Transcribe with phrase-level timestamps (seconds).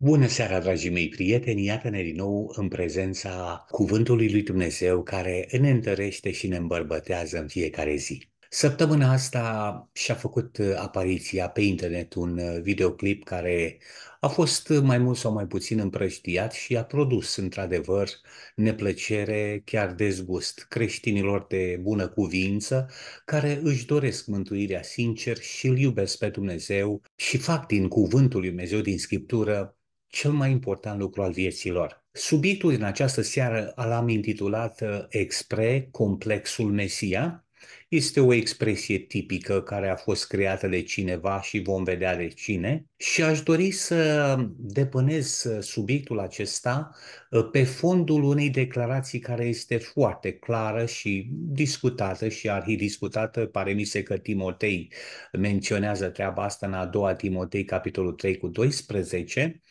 [0.00, 1.64] Bună seara, dragii mei prieteni!
[1.64, 7.48] Iată-ne din nou în prezența Cuvântului lui Dumnezeu care ne întărește și ne îmbărbătează în
[7.48, 8.28] fiecare zi.
[8.50, 13.78] Săptămâna asta și-a făcut apariția pe internet un videoclip care
[14.20, 18.08] a fost mai mult sau mai puțin împrăștiat și a produs, într-adevăr,
[18.54, 22.90] neplăcere, chiar dezgust creștinilor de bună cuvință,
[23.24, 28.48] care își doresc mântuirea sincer și îl iubesc pe Dumnezeu și fac din cuvântul lui
[28.48, 29.77] Dumnezeu din Scriptură
[30.08, 32.06] cel mai important lucru al vieții lor.
[32.12, 37.42] Subiectul din această seară l-am intitulat uh, Expre, complexul Mesia.
[37.88, 42.86] Este o expresie tipică care a fost creată de cineva și vom vedea de cine
[42.96, 46.90] și aș dori să depănez uh, subiectul acesta
[47.30, 53.46] uh, pe fondul unei declarații care este foarte clară și discutată și arhidiscutată.
[53.46, 54.92] Pare mi se că Timotei
[55.32, 59.62] menționează treaba asta în a doua Timotei, capitolul 3 cu 12,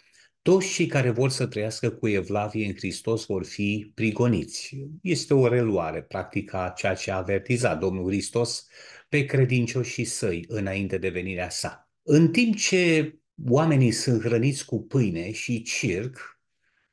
[0.47, 4.77] toți cei care vor să trăiască cu Evlavie în Hristos vor fi prigoniți.
[5.01, 8.67] Este o reluare, practica ceea ce a avertizat Domnul Hristos
[9.09, 11.89] pe credincioșii săi înainte de venirea sa.
[12.01, 13.15] În timp ce
[13.47, 16.41] oamenii sunt hrăniți cu pâine și circ,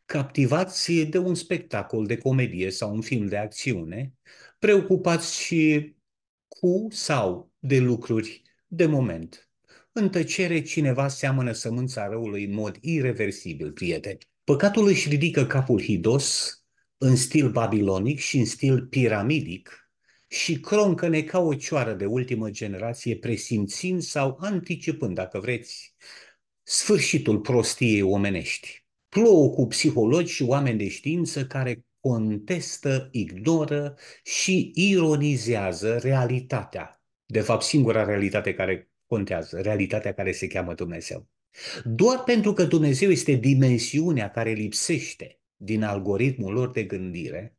[0.05, 4.13] captivați de un spectacol de comedie sau un film de acțiune,
[4.59, 5.95] preocupați și
[6.49, 9.49] cu sau de lucruri de moment
[9.97, 14.19] în tăcere cineva seamănă sămânța răului în mod irreversibil, prieteni.
[14.45, 16.59] Păcatul își ridică capul hidos
[16.99, 19.91] în stil babilonic și în stil piramidic
[20.29, 25.95] și croncăne ca o cioară de ultimă generație, presimțind sau anticipând, dacă vreți,
[26.63, 28.87] sfârșitul prostiei omenești.
[29.09, 37.03] Plouă cu psihologi și oameni de știință care contestă, ignoră și ironizează realitatea.
[37.27, 41.29] De fapt, singura realitate care contează, realitatea care se cheamă Dumnezeu.
[41.85, 47.59] Doar pentru că Dumnezeu este dimensiunea care lipsește din algoritmul lor de gândire,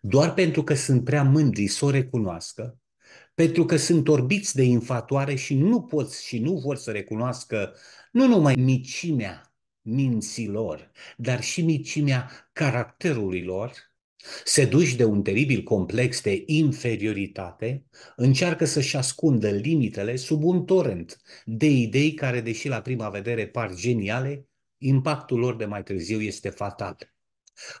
[0.00, 2.78] doar pentru că sunt prea mândri să o recunoască,
[3.34, 7.74] pentru că sunt orbiți de infatoare și nu pot și nu vor să recunoască
[8.12, 13.87] nu numai micimea minților, dar și micimea caracterului lor,
[14.44, 17.84] Seduși de un teribil complex de inferioritate,
[18.16, 23.74] încearcă să-și ascundă limitele sub un torent de idei care, deși la prima vedere par
[23.74, 24.46] geniale,
[24.78, 26.96] impactul lor de mai târziu este fatal.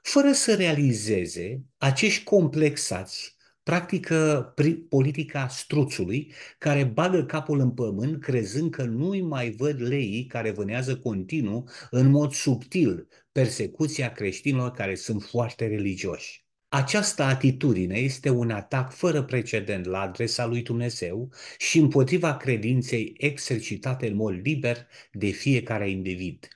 [0.02, 3.36] Fără să realizeze, acești complexați
[3.68, 4.54] practică
[4.88, 10.96] politica struțului, care bagă capul în pământ, crezând că nu-i mai văd leii care vânează
[10.96, 16.46] continuu, în mod subtil, persecuția creștinilor care sunt foarte religioși.
[16.68, 24.08] Această atitudine este un atac fără precedent la adresa lui Dumnezeu și împotriva credinței exercitate
[24.08, 26.48] în mod liber de fiecare individ.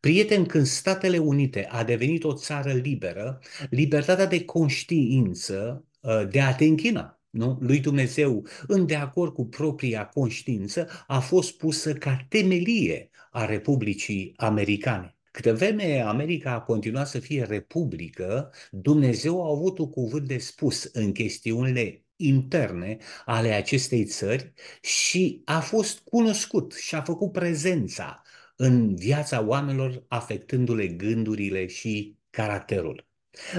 [0.00, 3.38] Prieten, când Statele Unite a devenit o țară liberă,
[3.70, 5.87] libertatea de conștiință Uh,
[6.30, 7.58] de a te închina nu?
[7.60, 14.32] lui Dumnezeu în de acord cu propria conștiință a fost pusă ca temelie a Republicii
[14.36, 15.16] Americane.
[15.30, 20.84] Câte vreme America a continuat să fie republică, Dumnezeu a avut un cuvânt de spus
[20.84, 24.52] în chestiunile interne ale acestei țări
[24.82, 28.22] și a fost cunoscut și a făcut prezența
[28.56, 33.07] în viața oamenilor, afectându-le gândurile și caracterul.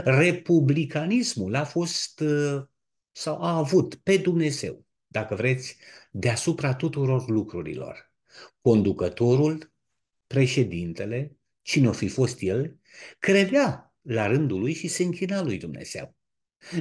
[0.03, 2.63] Republicanismul a fost uh,
[3.12, 5.78] sau a avut pe Dumnezeu, dacă vreți,
[6.12, 8.12] deasupra tuturor lucrurilor.
[8.62, 9.74] Conducătorul,
[10.28, 12.78] președintele, cine o fi fost el,
[13.19, 16.16] credea la rândul lui și se închina lui Dumnezeu.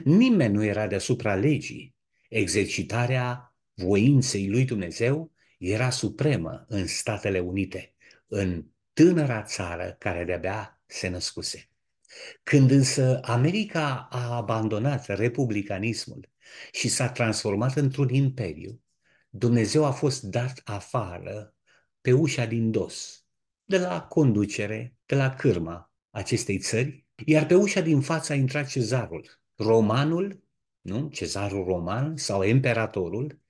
[0.05, 1.95] Nimeni nu era deasupra legii.
[2.29, 7.95] Exercitarea voinței lui Dumnezeu era supremă în Statele Unite,
[8.27, 11.68] în tânăra țară care de-abia se născuse.
[12.43, 16.29] Când însă America a abandonat republicanismul
[16.73, 18.81] și s-a transformat într-un imperiu,
[19.29, 21.55] Dumnezeu a fost dat afară
[22.01, 23.25] pe ușa din dos,
[23.65, 28.69] de la conducere, de la cârma acestei țări, iar pe ușa din față a intrat
[28.69, 30.43] cezarul, romanul,
[30.81, 31.09] nu?
[31.09, 33.41] cezarul roman sau imperatorul,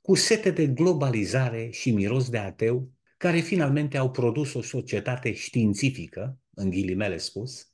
[0.00, 6.38] cu sete de globalizare și miros de ateu, care finalmente au produs o societate științifică,
[6.54, 7.70] în ghilimele spus,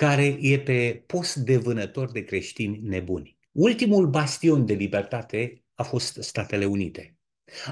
[0.00, 3.38] care e pe post de vânător de creștini nebuni.
[3.52, 7.18] Ultimul bastion de libertate a fost Statele Unite.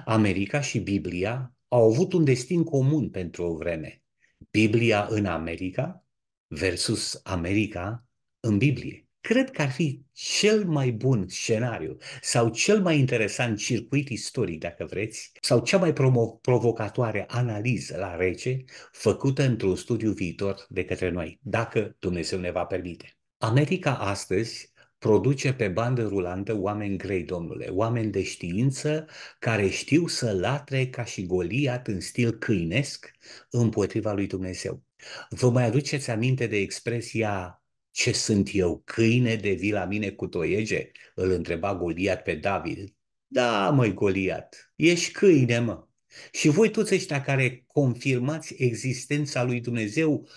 [0.05, 4.03] America și Biblia au avut un destin comun pentru o vreme.
[4.51, 6.05] Biblia în America
[6.47, 8.07] versus America
[8.41, 9.08] în Biblie.
[9.21, 14.85] Cred că ar fi cel mai bun scenariu sau cel mai interesant circuit istoric, dacă
[14.85, 15.93] vreți, sau cea mai
[16.41, 22.65] provocatoare analiză la rece făcută într-un studiu viitor de către noi, dacă Dumnezeu ne va
[22.65, 23.17] permite.
[23.39, 29.07] America astăzi produce pe bandă rulantă oameni grei, domnule, oameni de știință
[29.39, 33.11] care știu să latre ca și Goliat în stil câinesc
[33.51, 34.83] împotriva lui Dumnezeu.
[35.31, 37.58] Vă mai aduceți aminte de expresia
[37.99, 40.91] ce sunt eu, câine de vii la mine cu toiege?
[41.15, 42.95] Îl întreba Goliat pe David.
[43.27, 45.87] Da, măi, Goliat, ești câine, mă.
[46.33, 50.29] Și voi toți ăștia care confirmați existența lui Dumnezeu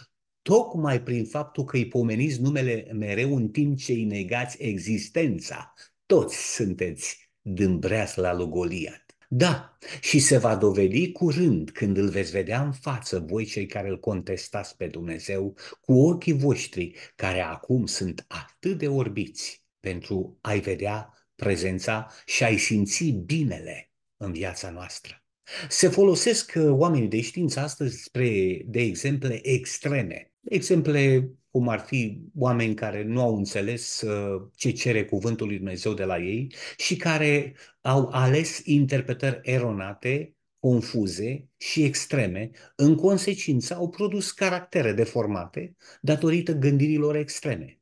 [0.41, 5.73] tocmai prin faptul că îi pomeniți numele mereu în timp ce îi negați existența,
[6.05, 9.00] toți sunteți dâmbreasla lui Goliat.
[9.33, 13.89] Da, și se va dovedi curând când îl veți vedea în față voi cei care
[13.89, 20.59] îl contestați pe Dumnezeu cu ochii voștri care acum sunt atât de orbiți pentru a-i
[20.59, 25.23] vedea prezența și a-i simți binele în viața noastră.
[25.69, 30.30] Se folosesc uh, oamenii de știință astăzi spre, de exemple extreme.
[30.41, 35.93] Exemple cum ar fi oameni care nu au înțeles uh, ce cere cuvântul lui Dumnezeu
[35.93, 43.89] de la ei și care au ales interpretări eronate, confuze și extreme, în consecință au
[43.89, 47.81] produs caractere deformate datorită gândirilor extreme.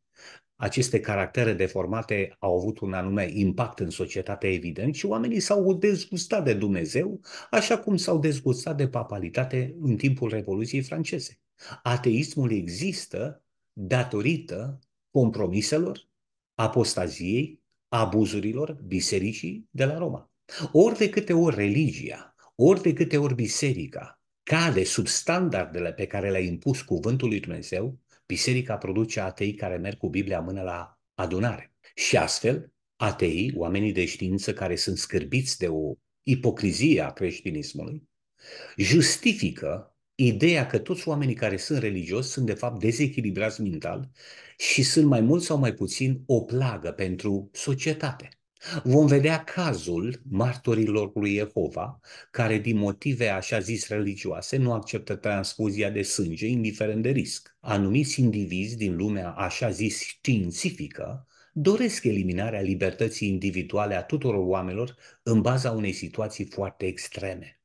[0.55, 6.44] Aceste caractere deformate au avut un anume impact în societate evident și oamenii s-au dezgustat
[6.44, 11.39] de Dumnezeu, așa cum s-au dezgustat de papalitate în timpul Revoluției franceze.
[11.83, 14.79] Ateismul există datorită
[15.11, 16.07] compromiselor,
[16.53, 20.31] apostaziei, abuzurilor bisericii de la Roma.
[20.71, 26.31] Ori de câte ori religia, ori de câte ori biserica cade sub standardele pe care
[26.31, 31.73] le-a impus cuvântul lui Dumnezeu, biserica produce atei care merg cu Biblia mână la adunare.
[31.95, 38.09] Și astfel, ateii, oamenii de știință care sunt scârbiți de o ipocrizie a creștinismului,
[38.77, 44.10] justifică ideea că toți oamenii care sunt religioși sunt de fapt dezechilibrați mental
[44.57, 48.30] și sunt mai mult sau mai puțin o plagă pentru societate.
[48.83, 52.00] Vom vedea cazul martorilor lui Jehova,
[52.31, 57.57] care din motive așa zis religioase nu acceptă transfuzia de sânge, indiferent de risc.
[57.60, 65.42] Anumiți indivizi din lumea așa zis științifică doresc eliminarea libertății individuale a tuturor oamenilor în
[65.42, 67.58] baza unei situații foarte extreme.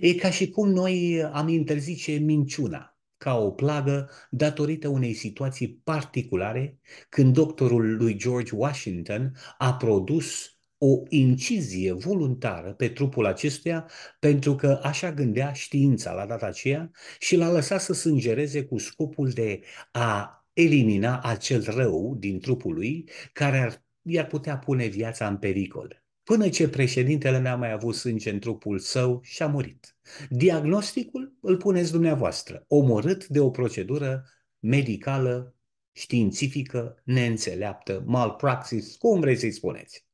[0.00, 6.78] E ca și cum noi am interzice minciuna ca o plagă datorită unei situații particulare
[7.08, 14.80] când doctorul lui George Washington a produs o incizie voluntară pe trupul acestuia pentru că
[14.82, 19.60] așa gândea știința la data aceea și l-a lăsat să sângereze cu scopul de
[19.92, 26.01] a elimina acel rău din trupul lui care ar, i-ar putea pune viața în pericol
[26.24, 29.96] până ce președintele n-a mai avut sânge în trupul său și a murit.
[30.30, 34.24] Diagnosticul îl puneți dumneavoastră, omorât de o procedură
[34.58, 35.56] medicală,
[35.92, 40.06] științifică, neînțeleaptă, malpraxis, cum vreți să-i spuneți.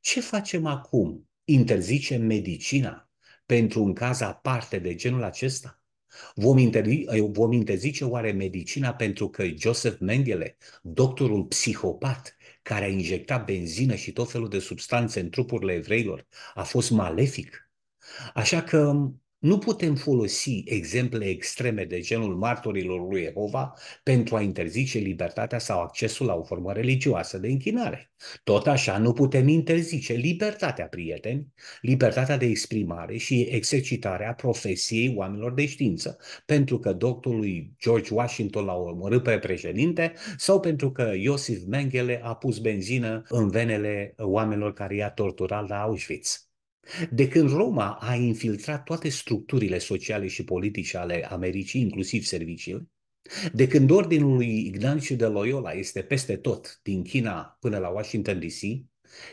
[0.00, 1.28] Ce facem acum?
[1.44, 3.10] Interzicem medicina
[3.46, 5.80] pentru un caz aparte de genul acesta?
[6.34, 12.35] Vom, interzi- vom interzice oare medicina pentru că Joseph Mengele, doctorul psihopat,
[12.66, 17.70] care a injectat benzină și tot felul de substanțe în trupurile evreilor a fost malefic.
[18.34, 24.98] Așa că nu putem folosi exemple extreme de genul martorilor lui Jehova pentru a interzice
[24.98, 28.12] libertatea sau accesul la o formă religioasă de închinare.
[28.44, 35.66] Tot așa nu putem interzice libertatea, prieteni, libertatea de exprimare și exercitarea profesiei oamenilor de
[35.66, 42.20] știință, pentru că doctorul George Washington l-a omorât pe președinte sau pentru că Iosif Mengele
[42.22, 46.45] a pus benzină în venele oamenilor care i-a torturat la Auschwitz.
[47.10, 52.88] De când Roma a infiltrat toate structurile sociale și politice ale Americii, inclusiv serviciile,
[53.52, 58.38] de când ordinul lui Ignațiu de Loyola este peste tot, din China până la Washington
[58.38, 58.60] DC,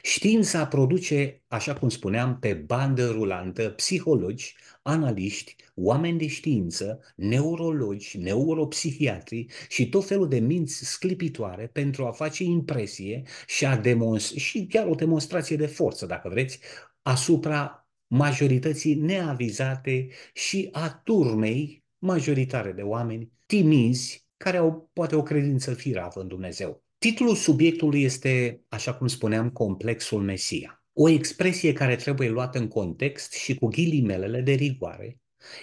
[0.01, 9.45] știința produce, așa cum spuneam, pe bandă rulantă psihologi, analiști, oameni de știință, neurologi, neuropsihiatri
[9.69, 14.87] și tot felul de minți sclipitoare pentru a face impresie și, a demonstra- și chiar
[14.87, 16.59] o demonstrație de forță, dacă vreți,
[17.03, 25.73] asupra majorității neavizate și a turmei majoritare de oameni timizi care au poate o credință
[25.73, 26.83] firavă în Dumnezeu.
[26.97, 30.83] Titlul subiectului este, așa cum spuneam, complexul Mesia.
[30.93, 35.17] O expresie care trebuie luată în context și cu ghilimelele de rigoare.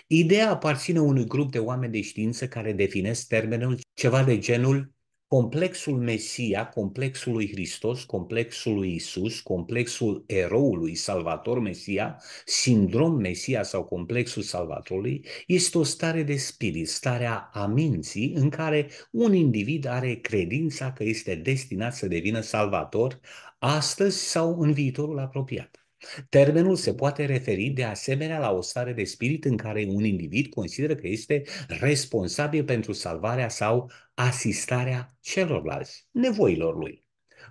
[0.06, 4.92] Ideea aparține unui grup de oameni de știință care definesc termenul ceva de genul
[5.30, 13.84] complexul Mesia, complexul lui Hristos, complexul lui Isus, complexul eroului Salvator Mesia, sindrom Mesia sau
[13.84, 20.14] complexul Salvatorului, este o stare de spirit, starea a minții în care un individ are
[20.14, 23.20] credința că este destinat să devină salvator
[23.58, 25.79] astăzi sau în viitorul apropiat.
[26.28, 30.47] Termenul se poate referi de asemenea la o stare de spirit în care un individ
[30.47, 37.04] consideră că este responsabil pentru salvarea sau asistarea celorlalți, nevoilor lui.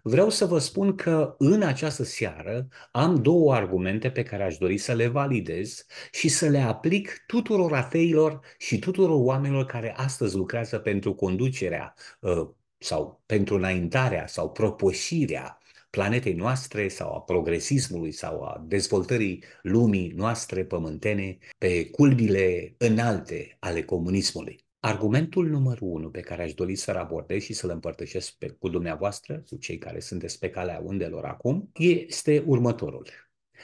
[0.03, 4.77] Vreau să vă spun că în această seară am două argumente pe care aș dori
[4.77, 10.77] să le validez și să le aplic tuturor ateilor și tuturor oamenilor care astăzi lucrează
[10.77, 15.58] pentru conducerea uh, sau pentru înaintarea sau propășirea
[15.89, 23.83] planetei noastre sau a progresismului sau a dezvoltării lumii noastre pământene pe culbile înalte ale
[23.83, 24.67] comunismului.
[24.79, 29.43] Argumentul numărul unu pe care aș dori să-l abordez și să-l împărtășesc pe, cu dumneavoastră,
[29.49, 33.07] cu cei care sunteți pe calea undelor acum, este următorul.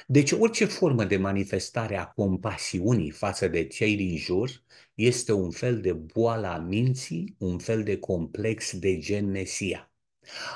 [0.08, 4.50] Deci orice formă de manifestare a compasiunii față de cei din jur
[4.94, 9.92] este un fel de boală a minții, un fel de complex de gen Mesia.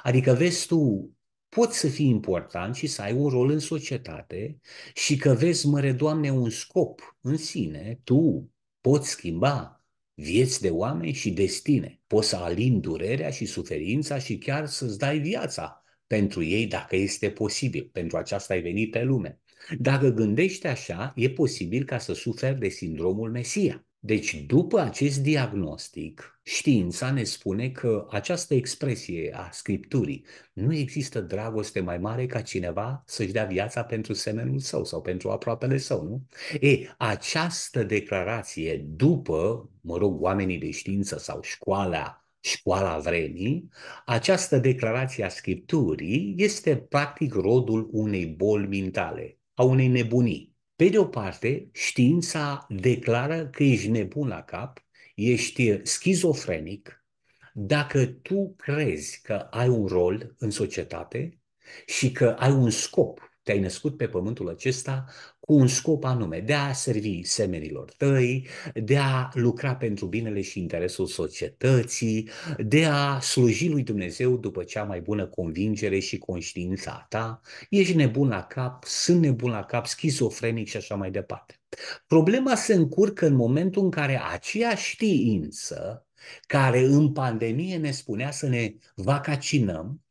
[0.04, 1.12] Adică vezi tu
[1.50, 4.60] poți să fii important și să ai un rol în societate
[4.94, 8.52] și că vezi, măre Doamne, un scop în sine, tu
[8.82, 12.02] poți schimba vieți de oameni și destine.
[12.08, 17.30] Poți să alin durerea și suferința și chiar să-ți dai viața pentru ei dacă este
[17.30, 17.90] posibil.
[17.92, 19.40] Pentru aceasta ai venit pe lume.
[19.78, 23.89] Dacă gândești așa, e posibil ca să suferi de sindromul Mesia.
[24.02, 31.80] Deci, după acest diagnostic, știința ne spune că această expresie a Scripturii nu există dragoste
[31.80, 36.26] mai mare ca cineva să-și dea viața pentru semenul său sau pentru aproapele său, nu?
[36.60, 43.70] E, această declarație, după, mă rog, oamenii de știință sau școala școala vremii,
[44.06, 50.56] această declarație a Scripturii este practic rodul unei boli mentale, a unei nebunii.
[50.80, 54.84] Pe de o parte, știința declară că ești nebun la cap,
[55.16, 57.06] ești schizofrenic,
[57.54, 61.42] dacă tu crezi că ai un rol în societate
[61.86, 65.06] și că ai un scop, te-ai născut pe pământul acesta
[65.50, 70.60] cu un scop anume, de a servi semenilor tăi, de a lucra pentru binele și
[70.60, 77.42] interesul societății, de a sluji lui Dumnezeu după cea mai bună convingere și conștiința ta,
[77.70, 81.60] ești nebun la cap, sunt nebun la cap, schizofrenic și așa mai departe.
[82.08, 86.08] Problema se încurcă în momentul în care aceeași știință
[86.48, 90.02] care în pandemie ne spunea să ne vacacinăm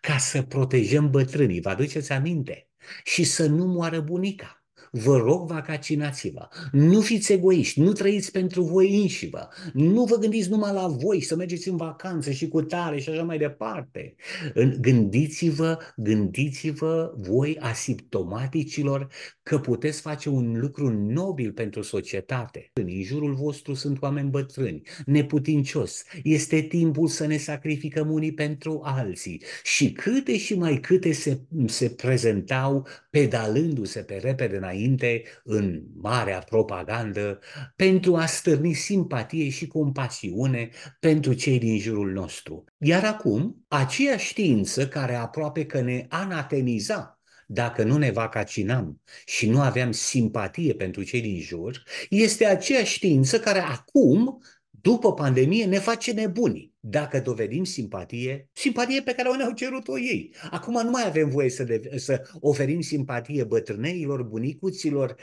[0.00, 2.68] ca să protejăm bătrânii, vă aduceți aminte?
[3.04, 4.59] Și să nu moară bunica
[4.90, 6.48] vă rog, vaccinați-vă.
[6.72, 9.48] Nu fiți egoiști, nu trăiți pentru voi înșivă.
[9.72, 13.22] Nu vă gândiți numai la voi, să mergeți în vacanță și cu tare și așa
[13.22, 14.14] mai departe.
[14.80, 19.08] Gândiți-vă, gândiți-vă voi asimptomaticilor
[19.42, 22.70] că puteți face un lucru nobil pentru societate.
[22.72, 26.04] În jurul vostru sunt oameni bătrâni, neputincios.
[26.22, 29.42] Este timpul să ne sacrificăm unii pentru alții.
[29.62, 34.78] Și câte și mai câte se, se prezentau pedalându-se pe repede înainte
[35.44, 37.38] în marea propagandă
[37.76, 40.68] pentru a stârni simpatie și compasiune
[41.00, 42.64] pentru cei din jurul nostru.
[42.78, 47.20] Iar acum, aceea știință care aproape că ne anatemiza
[47.52, 53.40] dacă nu ne vacacinam și nu aveam simpatie pentru cei din jur, este aceea știință
[53.40, 54.42] care acum,
[54.80, 56.72] după pandemie, ne face nebuni.
[56.80, 60.34] Dacă dovedim simpatie, simpatie pe care o ne-au cerut-o ei.
[60.50, 65.16] Acum nu mai avem voie să, de, să oferim simpatie bătrâneilor, bunicuților,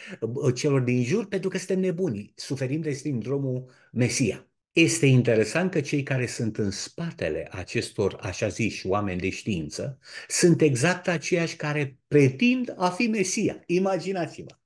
[0.53, 2.31] celor din jur, pentru că suntem nebuni.
[2.35, 4.46] Suferim de sindromul Mesia.
[4.77, 10.61] Este interesant că cei care sunt în spatele acestor, așa ziși, oameni de știință, sunt
[10.61, 13.63] exact aceiași care pretind a fi Mesia.
[13.65, 14.57] Imaginați-vă!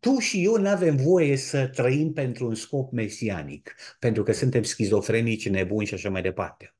[0.00, 4.62] Tu și eu nu avem voie să trăim pentru un scop mesianic, pentru că suntem
[4.62, 6.74] schizofrenici, nebuni și așa mai departe.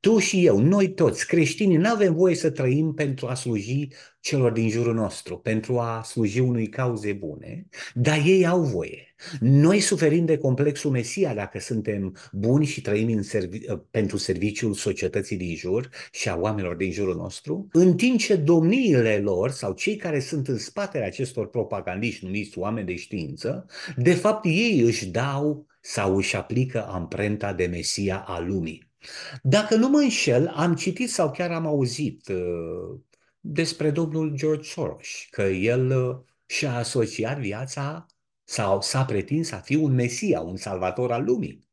[0.00, 3.88] Tu și eu, noi toți, creștinii, nu avem voie să trăim pentru a sluji
[4.20, 9.14] celor din jurul nostru, pentru a sluji unui cauze bune, dar ei au voie.
[9.40, 14.74] Noi suferim de complexul Mesia dacă suntem buni și trăim în servi- ă, pentru serviciul
[14.74, 19.72] societății din jur și a oamenilor din jurul nostru, în timp ce domniile lor sau
[19.72, 23.66] cei care sunt în spatele acestor propagandiști numiți oameni de știință,
[23.96, 28.91] de fapt ei își dau sau își aplică amprenta de Mesia a lumii.
[29.42, 33.00] Dacă nu mă înșel, am citit sau chiar am auzit uh,
[33.40, 36.16] despre domnul George Soros, că el uh,
[36.46, 38.06] și-a asociat viața
[38.44, 41.70] sau s-a pretins a fi un mesia, un salvator al lumii.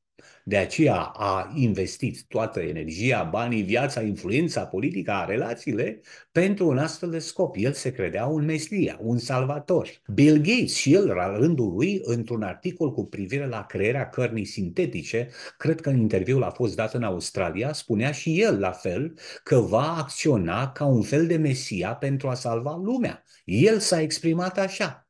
[0.50, 6.02] De aceea a investit toată energia, banii, viața, influența, politica, relațiile
[6.32, 7.56] pentru un astfel de scop.
[7.60, 9.90] El se credea un mesia, un salvator.
[10.14, 15.30] Bill Gates și el, la rândul lui, într-un articol cu privire la crearea cărnii sintetice,
[15.58, 19.14] cred că în interviul a fost dat în Australia, spunea și el la fel
[19.44, 23.24] că va acționa ca un fel de mesia pentru a salva lumea.
[23.46, 25.08] El s-a exprimat așa.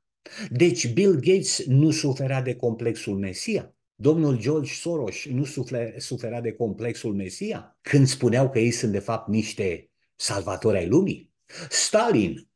[0.49, 3.73] Deci Bill Gates nu suferea de complexul Mesia.
[4.01, 8.99] Domnul George Soros nu sufle, suferea de complexul Mesia când spuneau că ei sunt de
[8.99, 11.33] fapt niște salvatori ai lumii.
[11.69, 12.49] Stalin,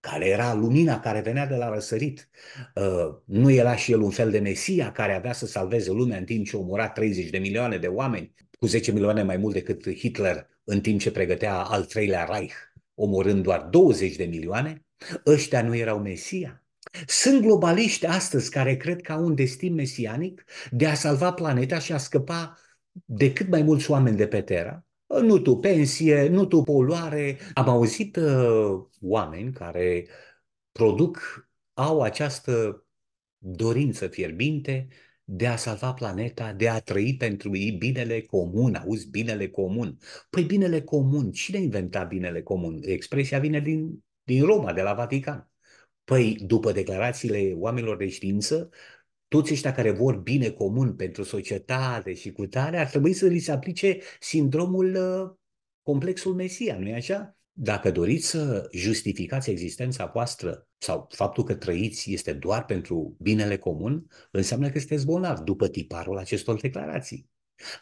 [0.00, 2.28] care era lumina care venea de la răsărit,
[2.74, 6.24] uh, nu era și el un fel de Mesia care avea să salveze lumea în
[6.24, 10.48] timp ce omora 30 de milioane de oameni, cu 10 milioane mai mult decât Hitler
[10.64, 12.54] în timp ce pregătea al treilea Reich,
[12.94, 14.86] omorând doar 20 de milioane?
[15.26, 16.62] Ăștia nu erau Mesia.
[17.06, 21.92] Sunt globaliști astăzi care cred că au un destin mesianic de a salva planeta și
[21.92, 22.58] a scăpa
[23.04, 24.86] de cât mai mulți oameni de pe Terra.
[25.06, 27.38] Nu tu pensie, nu tu poluare.
[27.54, 30.08] Am auzit uh, oameni care
[30.72, 32.84] produc, au această
[33.38, 34.88] dorință fierbinte
[35.24, 38.74] de a salva planeta, de a trăi pentru ei binele comun.
[38.74, 39.98] Auzi, binele comun.
[40.30, 42.78] Păi binele comun, cine a inventat binele comun?
[42.82, 45.50] Expresia vine din, din Roma, de la Vatican.
[46.08, 48.68] Păi, după declarațiile oamenilor de știință,
[49.28, 53.38] toți ăștia care vor bine comun pentru societate și cu tare, ar trebui să li
[53.38, 55.36] se aplice sindromul uh,
[55.82, 57.36] complexul Mesia, nu-i așa?
[57.52, 64.06] Dacă doriți să justificați existența voastră sau faptul că trăiți este doar pentru binele comun,
[64.30, 67.30] înseamnă că sunteți bolnavi după tiparul acestor declarații.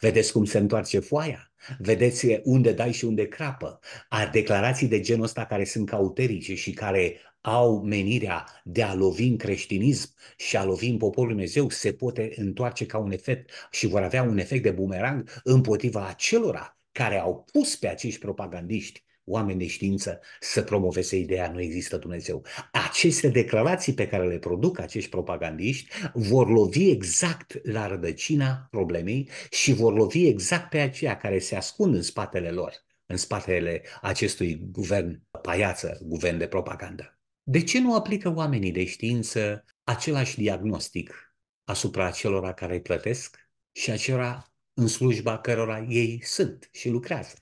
[0.01, 1.53] Vedeți cum se întoarce foaia?
[1.79, 3.79] Vedeți unde dai și unde crapă?
[4.09, 7.17] A declarații de genul ăsta care sunt cauterice și care
[7.49, 12.33] au menirea de a lovi în creștinism și a lovi în poporul Dumnezeu se poate
[12.37, 17.47] întoarce ca un efect și vor avea un efect de bumerang împotriva acelora care au
[17.53, 22.45] pus pe acești propagandiști oameni de știință să promoveze ideea nu există Dumnezeu.
[22.73, 29.73] Aceste declarații pe care le produc acești propagandiști vor lovi exact la rădăcina problemei și
[29.73, 32.73] vor lovi exact pe aceia care se ascund în spatele lor,
[33.07, 37.16] în spatele acestui guvern paiață, guvern de propagandă.
[37.49, 43.91] De ce nu aplică oamenii de știință același diagnostic asupra celor care îi plătesc și
[43.91, 47.35] acelora în slujba cărora ei sunt și lucrează?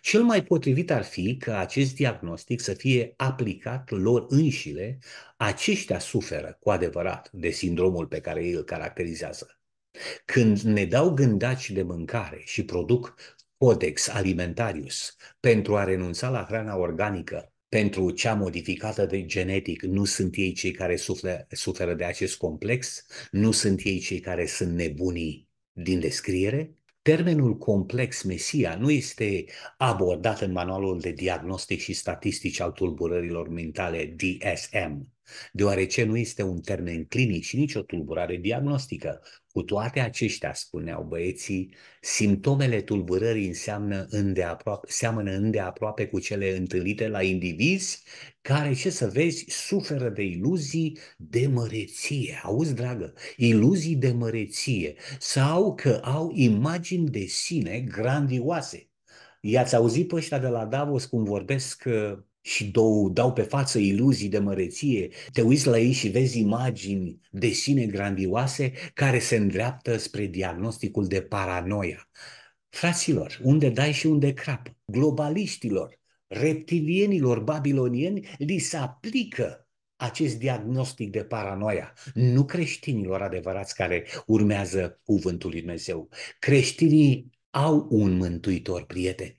[0.00, 4.98] Cel mai potrivit ar fi că acest diagnostic să fie aplicat lor înșile,
[5.36, 9.60] aceștia suferă cu adevărat de sindromul pe care ei îl caracterizează.
[10.24, 13.14] Când ne dau gândaci de mâncare și produc
[13.56, 20.36] Codex Alimentarius pentru a renunța la hrana organică pentru cea modificată de genetic, nu sunt
[20.36, 25.48] ei cei care suferă, suferă de acest complex, nu sunt ei cei care sunt nebunii
[25.72, 26.74] din descriere.
[27.02, 29.44] Termenul complex Mesia nu este
[29.76, 35.15] abordat în manualul de diagnostic și statistici al tulburărilor mentale DSM,
[35.52, 39.22] deoarece nu este un termen clinic și nici o tulburare diagnostică.
[39.52, 47.22] Cu toate aceștia, spuneau băieții, simptomele tulburării înseamnă îndeaproape, seamănă îndeaproape cu cele întâlnite la
[47.22, 48.02] indivizi
[48.40, 52.40] care, ce să vezi, suferă de iluzii de măreție.
[52.42, 58.90] Auzi, dragă, iluzii de măreție sau că au imagini de sine grandioase.
[59.40, 63.78] I-ați auzit pe ăștia de la Davos cum vorbesc uh, și dau, dau pe față
[63.78, 69.36] iluzii de măreție, te uiți la ei și vezi imagini de sine grandioase care se
[69.36, 72.08] îndreaptă spre diagnosticul de paranoia.
[72.68, 81.24] Fraților, unde dai și unde crapă, globaliștilor, reptilienilor babilonieni, li se aplică acest diagnostic de
[81.24, 86.08] paranoia, nu creștinilor adevărați care urmează cuvântul lui Dumnezeu.
[86.38, 89.35] Creștinii au un mântuitor, prieteni.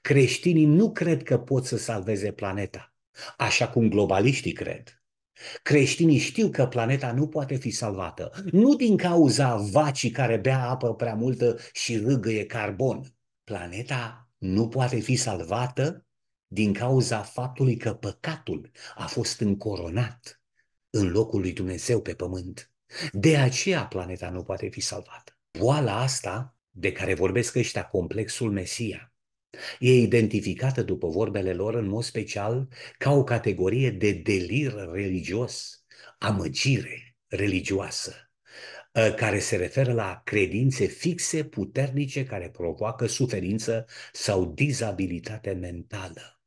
[0.00, 2.94] Creștinii nu cred că pot să salveze planeta,
[3.36, 5.02] așa cum globaliștii cred.
[5.62, 10.94] Creștinii știu că planeta nu poate fi salvată, nu din cauza vacii care bea apă
[10.94, 13.14] prea multă și râgăie carbon.
[13.44, 16.06] Planeta nu poate fi salvată
[16.46, 20.42] din cauza faptului că păcatul a fost încoronat
[20.90, 22.70] în locul lui Dumnezeu pe pământ.
[23.12, 25.38] De aceea planeta nu poate fi salvată.
[25.58, 29.11] Boala asta de care vorbesc ăștia, complexul Mesia,
[29.78, 35.84] E identificată, după vorbele lor, în mod special ca o categorie de delir religios,
[36.18, 38.32] amăgire religioasă,
[38.94, 46.40] ă, care se referă la credințe fixe, puternice, care provoacă suferință sau dizabilitate mentală.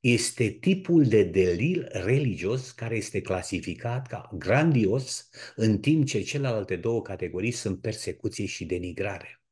[0.00, 7.02] Este tipul de delir religios care este clasificat ca grandios, în timp ce celelalte două
[7.02, 9.43] categorii sunt persecuție și denigrare.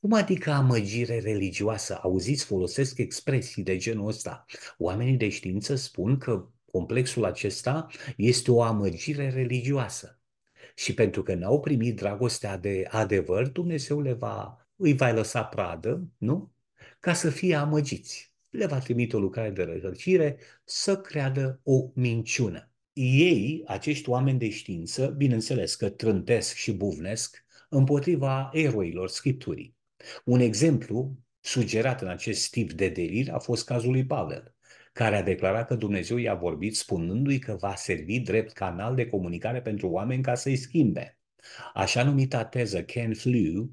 [0.00, 1.98] Cum adică amăgire religioasă?
[2.02, 4.44] Auziți, folosesc expresii de genul ăsta.
[4.78, 10.20] Oamenii de știință spun că complexul acesta este o amăgire religioasă.
[10.74, 16.08] Și pentru că n-au primit dragostea de adevăr, Dumnezeu le va, îi va lăsa pradă,
[16.18, 16.52] nu?
[17.00, 18.34] Ca să fie amăgiți.
[18.50, 22.70] Le va trimite o lucrare de rătăcire să creadă o minciună.
[22.92, 29.76] Ei, acești oameni de știință, bineînțeles că trântesc și buvnesc împotriva eroilor Scripturii.
[30.24, 34.54] Un exemplu sugerat în acest tip de delir a fost cazul lui Pavel,
[34.92, 39.62] care a declarat că Dumnezeu i-a vorbit spunându-i că va servi drept canal de comunicare
[39.62, 41.18] pentru oameni ca să-i schimbe.
[41.74, 43.70] Așa numita teză Ken Flew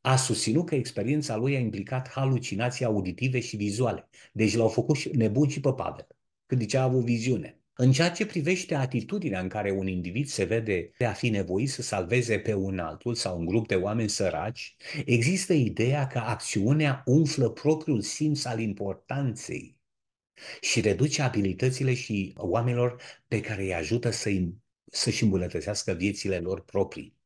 [0.00, 4.08] a susținut că experiența lui a implicat halucinații auditive și vizuale.
[4.32, 6.06] Deci l-au făcut nebun și pe Pavel,
[6.46, 7.60] când zicea a avut viziune.
[7.80, 11.70] În ceea ce privește atitudinea în care un individ se vede de a fi nevoit
[11.70, 17.02] să salveze pe un altul sau un grup de oameni săraci, există ideea că acțiunea
[17.04, 19.78] umflă propriul simț al importanței
[20.60, 24.30] și reduce abilitățile și oamenilor pe care îi ajută să
[24.84, 27.16] să-și îmbunătățească viețile lor proprii.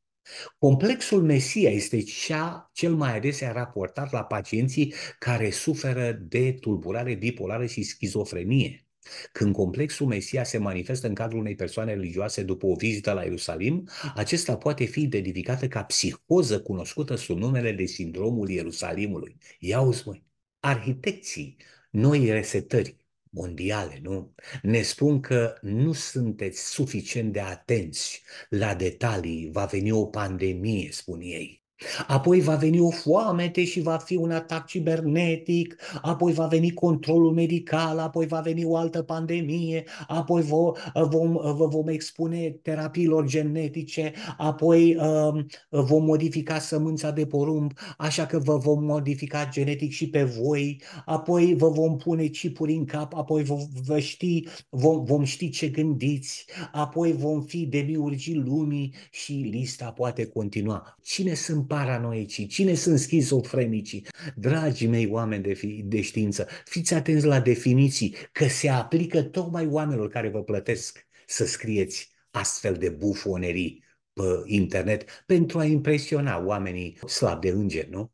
[0.58, 7.66] Complexul Mesia este cea cel mai adesea raportat la pacienții care suferă de tulburare bipolară
[7.66, 8.86] și schizofrenie.
[9.32, 13.88] Când complexul Mesia se manifestă în cadrul unei persoane religioase după o vizită la Ierusalim,
[14.14, 19.36] acesta poate fi identificată ca psihoză cunoscută sub numele de sindromul Ierusalimului.
[19.58, 20.24] Ia uzi, măi,
[20.60, 21.56] arhitecții
[21.90, 22.96] noi resetări
[23.30, 24.34] mondiale, nu?
[24.62, 31.20] Ne spun că nu sunteți suficient de atenți la detalii, va veni o pandemie, spun
[31.20, 31.62] ei.
[32.06, 37.32] Apoi va veni o foamete și va fi un atac cibernetic, apoi va veni controlul
[37.32, 40.72] medical, apoi va veni o altă pandemie, apoi vom,
[41.08, 48.56] vom, vom expune terapiilor genetice, apoi um, vom modifica sămânța de porumb, așa că vă
[48.56, 53.56] vom modifica genetic și pe voi, apoi vă vom pune chipuri în cap, apoi vă,
[53.86, 60.26] vă ști, vom, vom ști ce gândiți, apoi vom fi demiurgii lumii și lista poate
[60.26, 60.98] continua.
[61.02, 64.06] Cine sunt paranoicii, cine sunt schizofrenicii.
[64.37, 69.66] Dragii mei oameni de, fi, de știință, fiți atenți la definiții, că se aplică tocmai
[69.66, 76.98] oamenilor care vă plătesc să scrieți astfel de bufonerii pe internet pentru a impresiona oamenii
[77.06, 78.12] slabi de înger, nu?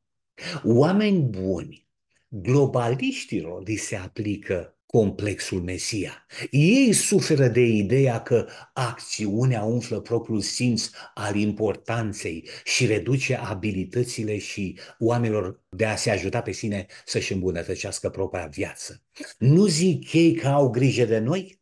[0.65, 1.89] Oameni buni,
[2.29, 6.27] globaliștilor li se aplică complexul Mesia.
[6.51, 14.79] Ei suferă de ideea că acțiunea umflă propriul simț al importanței și reduce abilitățile și
[14.99, 19.03] oamenilor de a se ajuta pe sine să-și îmbunătățească propria viață.
[19.39, 21.61] Nu zic ei că au grijă de noi?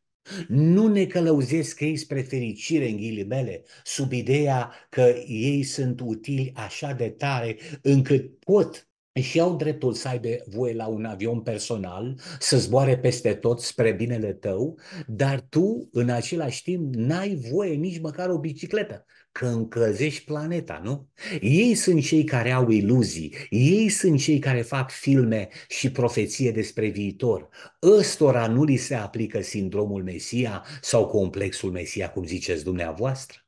[0.48, 6.92] Nu ne călăuzesc ei spre fericire în ghilimele, sub ideea că ei sunt utili așa
[6.92, 8.85] de tare încât pot
[9.20, 13.92] și au dreptul să aibă voie la un avion personal, să zboare peste tot spre
[13.92, 20.24] binele tău, dar tu, în același timp, n-ai voie nici măcar o bicicletă, că încălzești
[20.24, 21.08] planeta, nu?
[21.40, 26.88] Ei sunt cei care au iluzii, ei sunt cei care fac filme și profeție despre
[26.88, 27.48] viitor.
[27.82, 33.45] Ăstora nu li se aplică sindromul Mesia sau complexul Mesia, cum ziceți dumneavoastră.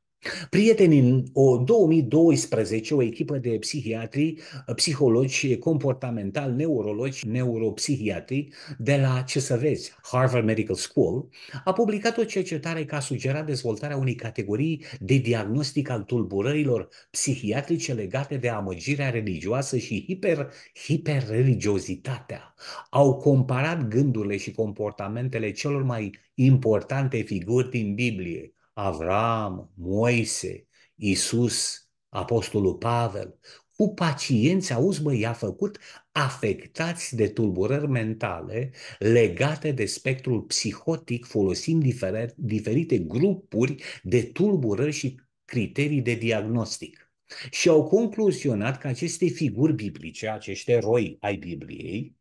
[0.51, 1.25] Prieteni, în
[1.65, 4.35] 2012, o echipă de psihiatri,
[4.75, 11.29] psihologi comportamental, neurologi, neuropsihiatri de la, ce să vezi, Harvard Medical School,
[11.65, 18.37] a publicat o cercetare ca sugera dezvoltarea unei categorii de diagnostic al tulburărilor psihiatrice legate
[18.37, 20.53] de amăgirea religioasă și hiper,
[20.85, 22.55] hiperreligiozitatea.
[22.91, 32.75] Au comparat gândurile și comportamentele celor mai importante figuri din Biblie, Avram, Moise, Isus, Apostolul
[32.75, 33.39] Pavel,
[33.77, 35.79] cu pacienți, auzi mă, i-a făcut
[36.13, 45.21] afectați de tulburări mentale legate de spectrul psihotic, folosind diferite, diferite grupuri de tulburări și
[45.45, 47.13] criterii de diagnostic.
[47.51, 52.17] Și au concluzionat că aceste figuri biblice, acești eroi ai Bibliei,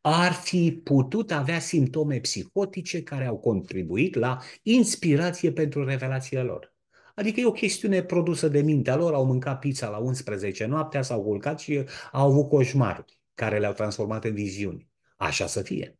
[0.00, 6.76] ar fi putut avea simptome psihotice care au contribuit la inspirație pentru revelațiile lor.
[7.14, 11.22] Adică e o chestiune produsă de mintea lor, au mâncat pizza la 11 noaptea, s-au
[11.22, 14.88] culcat și au avut coșmaruri care le-au transformat în viziuni.
[15.16, 15.97] Așa să fie.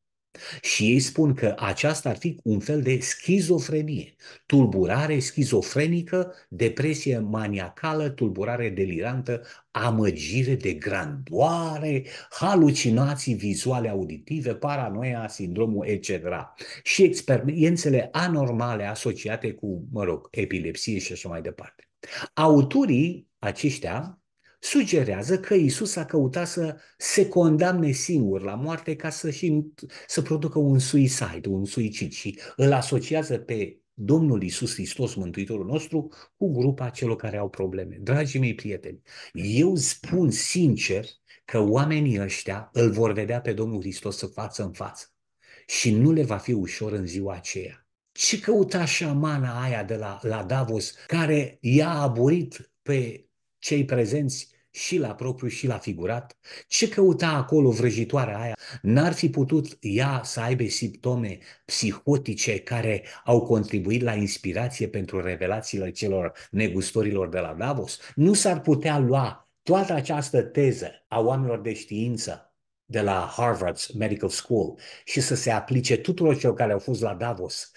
[0.61, 4.15] Și ei spun că aceasta ar fi un fel de schizofrenie,
[4.47, 16.11] tulburare schizofrenică, depresie maniacală, tulburare delirantă, amăgire de grandoare, halucinații vizuale auditive, paranoia, sindromul, etc.
[16.83, 21.89] Și experiențele anormale asociate cu, mă rog, epilepsie și așa mai departe.
[22.35, 24.18] Autorii aceștia
[24.59, 29.65] sugerează că Isus a căutat să se condamne singur la moarte ca să, și,
[30.07, 36.09] să producă un suicide, un suicid și îl asociază pe Domnul Isus Hristos, Mântuitorul nostru,
[36.37, 37.99] cu grupa celor care au probleme.
[38.01, 41.05] Dragii mei prieteni, eu spun sincer
[41.45, 45.07] că oamenii ăștia îl vor vedea pe Domnul Hristos față în față
[45.67, 47.87] și nu le va fi ușor în ziua aceea.
[48.13, 53.28] Ce căuta șamana aia de la, la Davos, care i-a aburit pe
[53.69, 56.37] cei prezenți și la propriu și la figurat?
[56.69, 58.57] Ce căuta acolo vrăjitoarea aia?
[58.83, 65.91] N-ar fi putut ea să aibă simptome psihotice care au contribuit la inspirație pentru revelațiile
[65.91, 67.99] celor negustorilor de la Davos?
[68.15, 72.55] Nu s-ar putea lua toată această teză a oamenilor de știință
[72.85, 77.15] de la Harvard Medical School și să se aplice tuturor celor care au fost la
[77.15, 77.71] Davos.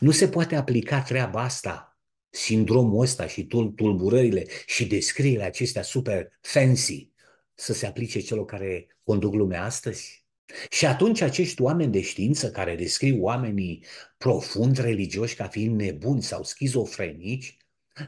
[0.00, 1.87] Nu se poate aplica treaba asta
[2.30, 7.10] sindromul ăsta și tulburările și descrierile acestea super fancy
[7.54, 10.26] să se aplice celor care conduc lumea astăzi?
[10.70, 13.84] Și atunci acești oameni de știință care descriu oamenii
[14.18, 17.56] profund religioși ca fiind nebuni sau schizofrenici,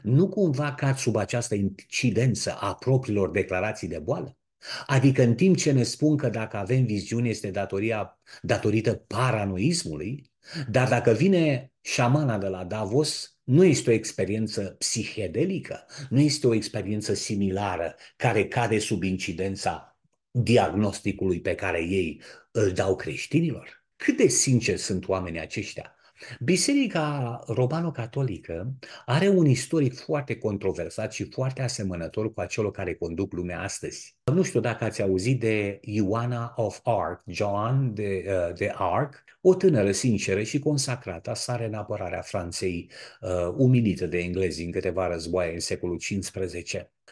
[0.03, 4.37] nu cumva cad sub această incidență a propriilor declarații de boală?
[4.85, 10.31] Adică în timp ce ne spun că dacă avem viziune este datoria, datorită paranoismului,
[10.69, 16.53] dar dacă vine șamana de la Davos, nu este o experiență psihedelică, nu este o
[16.53, 19.97] experiență similară care cade sub incidența
[20.31, 23.85] diagnosticului pe care ei îl dau creștinilor.
[23.95, 25.95] Cât de sinceri sunt oamenii aceștia?
[26.39, 28.73] Biserica romano-catolică
[29.05, 34.15] are un istoric foarte controversat și foarte asemănător cu acel care conduc lumea astăzi.
[34.33, 39.55] Nu știu dacă ați auzit de Ioana of Arc, John de, uh, de Arc, o
[39.55, 45.53] tânără sinceră și consacrată sare în apărarea Franței, uh, umilită de englezi în câteva războaie
[45.53, 46.29] în secolul XV.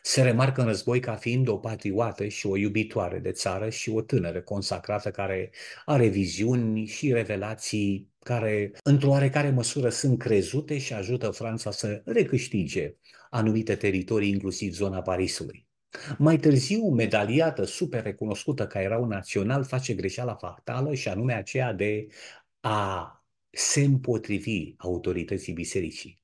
[0.01, 4.01] Se remarcă în război ca fiind o patriotă și o iubitoare de țară și o
[4.01, 5.51] tânără consacrată care
[5.85, 12.95] are viziuni și revelații care, într-o oarecare măsură, sunt crezute și ajută Franța să recâștige
[13.29, 15.68] anumite teritorii, inclusiv zona Parisului.
[16.17, 22.07] Mai târziu, medaliată, super recunoscută ca erau național, face greșeala fatală și anume aceea de
[22.59, 23.13] a
[23.49, 26.21] se împotrivi autorității bisericii.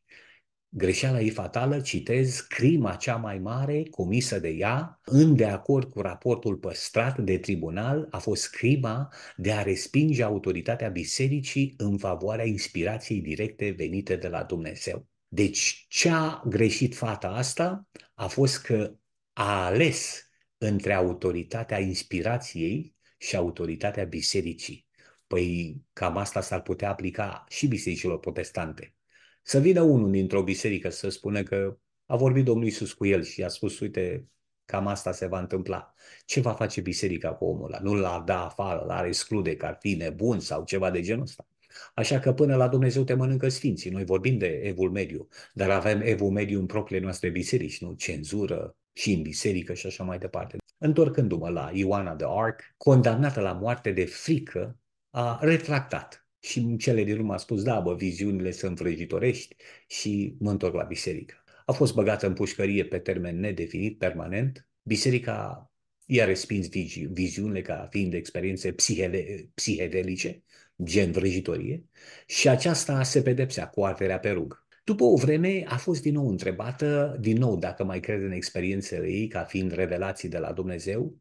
[0.69, 6.01] Greșeala e fatală, citez, crima cea mai mare comisă de ea, în de acord cu
[6.01, 13.21] raportul păstrat de tribunal, a fost crima de a respinge autoritatea bisericii în favoarea inspirației
[13.21, 15.07] directe venite de la Dumnezeu.
[15.27, 18.95] Deci, ce a greșit fata asta a fost că
[19.37, 24.87] a ales între autoritatea inspirației și autoritatea bisericii.
[25.27, 28.95] Păi cam asta s-ar putea aplica și bisericilor protestante.
[29.41, 33.43] Să vină unul dintr-o biserică să spună că a vorbit Domnul Iisus cu el și
[33.43, 34.27] a spus, uite,
[34.65, 35.93] cam asta se va întâmpla.
[36.25, 37.79] Ce va face biserica cu omul ăla?
[37.79, 41.47] Nu l-ar da afară, l-ar exclude că ar fi nebun sau ceva de genul ăsta.
[41.93, 43.91] Așa că până la Dumnezeu te mănâncă sfinții.
[43.91, 47.93] Noi vorbim de evul mediu, dar avem evul mediu în propriile noastre biserici, nu?
[47.93, 50.57] Cenzură și în biserică și așa mai departe.
[50.77, 54.79] Întorcându-mă la Ioana de Arc, condamnată la moarte de frică,
[55.09, 59.55] a retractat și în cele din urmă a spus, da, bă, viziunile sunt vrăjitorești
[59.87, 61.43] și mă întorc la biserică.
[61.65, 64.69] A fost băgată în pușcărie pe termen nedefinit, permanent.
[64.83, 65.71] Biserica
[66.05, 66.67] i-a respins
[67.11, 70.43] viziunile ca fiind experiențe psihele, psihedelice,
[70.83, 71.83] gen vrăjitorie,
[72.25, 74.64] și aceasta se pedepsea cu arterea pe rug.
[74.85, 79.07] După o vreme a fost din nou întrebată, din nou dacă mai crede în experiențele
[79.07, 81.17] ei ca fiind revelații de la Dumnezeu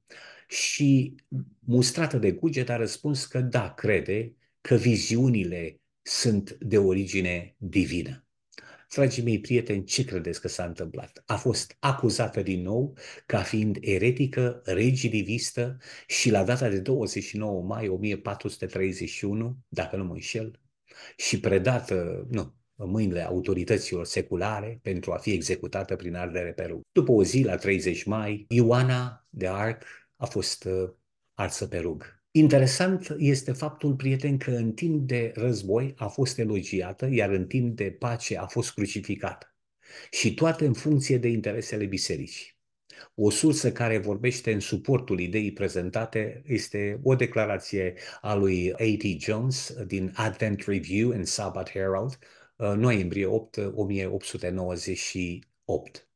[0.48, 1.14] și
[1.58, 8.26] mustrată de cuget a răspuns că da, crede că viziunile sunt de origine divină.
[8.94, 11.22] Dragii mei prieteni, ce credeți că s-a întâmplat?
[11.26, 12.96] A fost acuzată din nou
[13.26, 20.60] ca fiind eretică, regidivistă și la data de 29 mai 1431, dacă nu mă înșel,
[21.16, 22.52] și predată, nu, în
[22.86, 26.80] mâinile autorităților seculare pentru a fi executată prin ardere pe rug.
[26.92, 29.82] După o zi, la 30 mai, Ioana de Arc
[30.16, 30.90] a fost uh,
[31.34, 32.22] arsă pe rug.
[32.30, 37.76] Interesant este faptul, prieten, că în timp de război a fost elogiată, iar în timp
[37.76, 39.54] de pace a fost crucificată.
[40.10, 42.52] Și toate în funcție de interesele bisericii.
[43.14, 49.20] O sursă care vorbește în suportul ideii prezentate este o declarație a lui A.T.
[49.20, 56.08] Jones din Advent Review în Sabbath Herald, uh, noiembrie 8, 1898.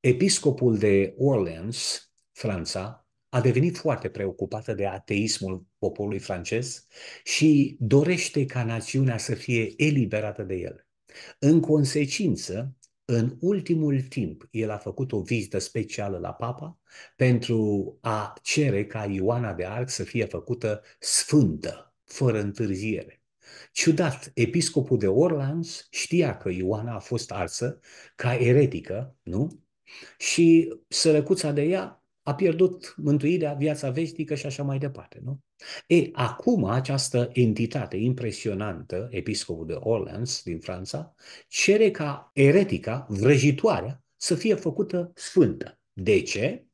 [0.00, 6.86] Episcopul de Orleans, Franța, a devenit foarte preocupată de ateismul poporului francez
[7.24, 10.86] și dorește ca națiunea să fie eliberată de el.
[11.38, 16.78] În consecință, în ultimul timp, el a făcut o vizită specială la Papa
[17.16, 23.21] pentru a cere ca Ioana de Arc să fie făcută sfântă, fără întârziere.
[23.72, 27.78] Ciudat, episcopul de Orleans știa că Ioana a fost arsă
[28.14, 29.62] ca eretică, nu?
[30.18, 35.40] Și sărăcuța de ea a pierdut mântuirea, viața veșnică și așa mai departe, nu?
[35.86, 41.14] E, acum această entitate impresionantă, episcopul de Orleans din Franța,
[41.48, 45.80] cere ca eretica, vrăjitoarea, să fie făcută sfântă.
[45.92, 46.66] De ce?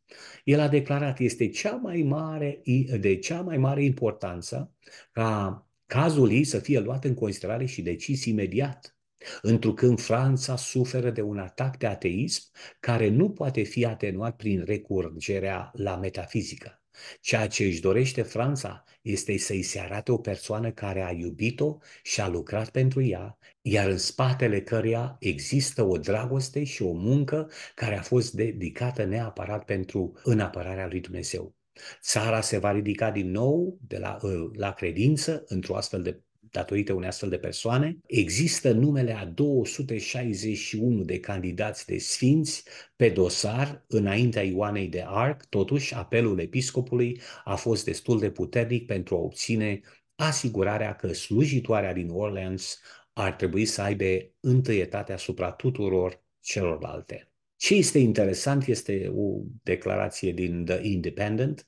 [0.45, 2.62] El a declarat este cea mai mare,
[3.01, 4.73] de cea mai mare importanță
[5.12, 8.96] ca cazul ei să fie luat în considerare și decis imediat.
[9.42, 12.42] Întrucând Franța suferă de un atac de ateism
[12.81, 16.83] care nu poate fi atenuat prin recurgerea la metafizică.
[17.20, 22.20] Ceea ce își dorește Franța este să-i se arate o persoană care a iubit-o și
[22.20, 27.98] a lucrat pentru ea, iar în spatele căreia există o dragoste și o muncă care
[27.98, 31.58] a fost dedicată neapărat pentru înapărarea lui Dumnezeu.
[32.03, 34.19] Țara se va ridica din nou de la,
[34.53, 37.99] la credință într-o astfel de datorită unei astfel de persoane.
[38.07, 42.64] Există numele a 261 de candidați de sfinți
[42.97, 49.14] pe dosar înaintea Ioanei de Arc, totuși apelul episcopului a fost destul de puternic pentru
[49.17, 49.81] a obține
[50.14, 52.81] asigurarea că slujitoarea din Orleans
[53.12, 54.05] ar trebui să aibă
[54.41, 57.33] întâietate asupra tuturor celorlalte.
[57.57, 61.67] Ce este interesant este o declarație din The Independent,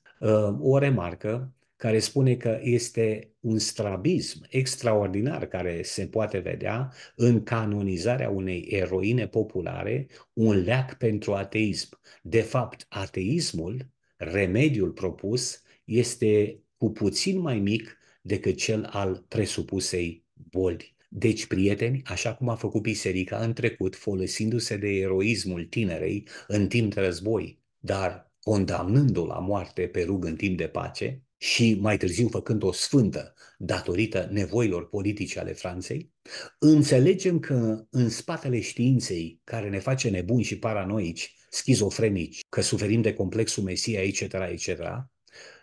[0.59, 8.29] o remarcă care spune că este un strabism extraordinar care se poate vedea în canonizarea
[8.29, 11.99] unei eroine populare, un leac pentru ateism.
[12.21, 20.95] De fapt, ateismul, remediul propus, este cu puțin mai mic decât cel al presupusei bolți.
[21.09, 26.93] Deci, prieteni, așa cum a făcut biserica în trecut, folosindu-se de eroismul tinerei în timp
[26.93, 32.27] de război, dar condamnându-o la moarte pe rug în timp de pace, și mai târziu
[32.27, 36.11] făcând-o sfântă datorită nevoilor politice ale Franței,
[36.59, 43.13] înțelegem că în spatele științei care ne face nebuni și paranoici, schizofrenici, că suferim de
[43.13, 44.69] complexul Mesia, etc., etc.,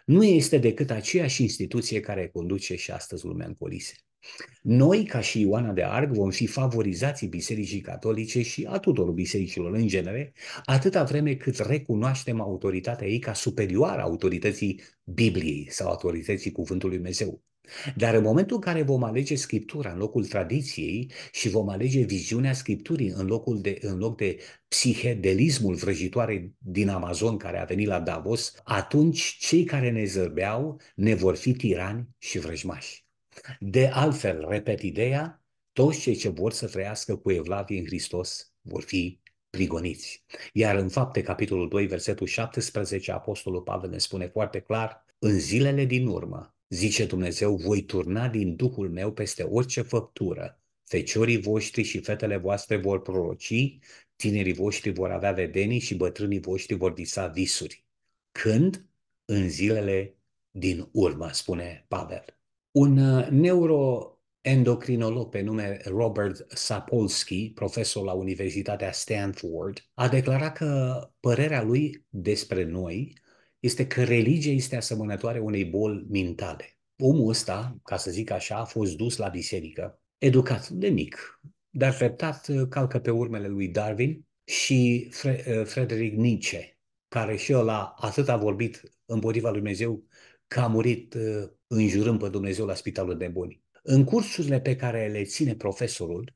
[0.07, 3.95] nu este decât aceeași instituție care conduce și astăzi lumea în colise.
[4.62, 9.74] Noi, ca și Ioana de Arc, vom fi favorizații Bisericii Catolice și a tuturor bisericilor
[9.74, 10.33] în genere,
[10.64, 17.42] atâta vreme cât recunoaștem autoritatea ei ca superioară autorității Bibliei sau autorității Cuvântului Dumnezeu.
[17.96, 22.52] Dar în momentul în care vom alege Scriptura în locul tradiției și vom alege viziunea
[22.52, 28.00] Scripturii în, locul de, în loc de psihedelismul vrăjitoare din Amazon care a venit la
[28.00, 33.08] Davos, atunci cei care ne zărbeau ne vor fi tirani și vrăjmași.
[33.59, 38.83] De altfel, repet ideea, toți cei ce vor să trăiască cu Evlavie în Hristos vor
[38.83, 39.20] fi
[39.51, 40.24] prigoniți.
[40.53, 45.85] Iar în fapte, capitolul 2, versetul 17, Apostolul Pavel ne spune foarte clar, în zilele
[45.85, 50.61] din urmă, zice Dumnezeu, voi turna din Duhul meu peste orice făptură.
[50.85, 53.79] Feciorii voștri și fetele voastre vor proroci,
[54.16, 57.85] tinerii voștri vor avea vedenii și bătrânii voștri vor visa visuri.
[58.33, 58.87] Când?
[59.24, 60.14] În zilele
[60.51, 62.38] din urmă, spune Pavel.
[62.70, 71.62] Un uh, neuroendocrinolog pe nume Robert Sapolsky, profesor la Universitatea Stanford, a declarat că părerea
[71.62, 73.18] lui despre noi
[73.59, 76.78] este că religia este asemănătoare unei boli mentale.
[76.98, 81.94] Omul ăsta, ca să zic așa, a fost dus la biserică, educat de mic, dar
[81.94, 86.78] treptat uh, calcă pe urmele lui Darwin și Fre- uh, Frederick Nietzsche,
[87.09, 90.04] care și el a atât a vorbit împotriva lui Dumnezeu
[90.49, 93.63] că a murit uh, înjurând pe Dumnezeu la spitalul de buni.
[93.83, 96.35] În cursurile pe care le ține profesorul,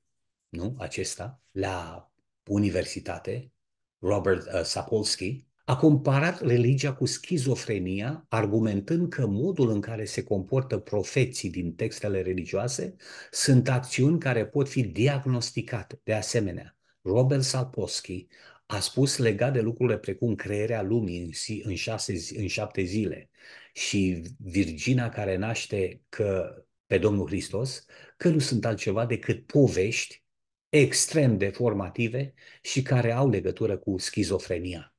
[0.49, 2.11] nu, acesta, la
[2.47, 3.53] universitate,
[3.99, 10.79] Robert uh, Sapolsky, a comparat religia cu schizofrenia, argumentând că modul în care se comportă
[10.79, 12.97] profeții din textele religioase
[13.31, 16.01] sunt acțiuni care pot fi diagnosticate.
[16.05, 18.27] De asemenea, Robert Sapolsky
[18.67, 21.31] a spus legat de lucrurile precum crearea lumii în,
[21.63, 23.31] în, șase, în șapte zile
[23.73, 26.55] și Virgina care naște că
[26.87, 27.85] pe Domnul Hristos,
[28.17, 30.25] că nu sunt altceva decât povești
[30.69, 34.95] extrem de formative și care au legătură cu schizofrenia.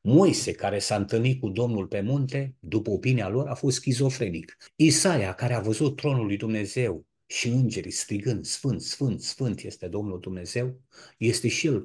[0.00, 4.56] Moise, care s-a întâlnit cu Domnul pe munte, după opinia lor, a fost schizofrenic.
[4.76, 10.20] Isaia, care a văzut tronul lui Dumnezeu și îngerii strigând, Sfânt, Sfânt, Sfânt este Domnul
[10.20, 10.80] Dumnezeu,
[11.18, 11.84] este și el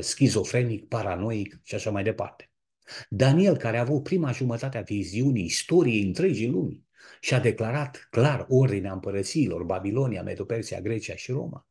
[0.00, 2.49] schizofrenic, paranoic și așa mai departe.
[3.08, 6.84] Daniel, care a avut prima jumătate a viziunii istoriei întregii lumi
[7.20, 11.66] și a declarat clar ordinea împărățiilor, Babilonia, Medopersia, Grecia și Roma.